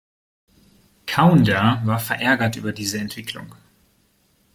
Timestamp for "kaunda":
1.05-1.83